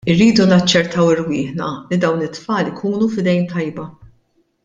[0.11, 3.87] Irridu naċċertaw irwieħna li dawn it-tfal ikunu f'idejn tajba.